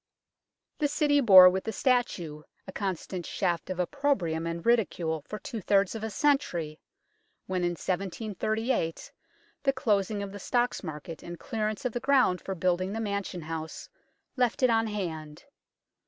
[0.79, 5.61] The City bore with the statue, a constant shaft of opprobrium and ridicule, for two
[5.61, 6.79] thirds of a century,
[7.45, 9.11] when in 1738
[9.61, 13.41] the closing of the Stocks Market and clearance of the ground for building the Mansion
[13.41, 13.89] House
[14.35, 15.45] left it on hand.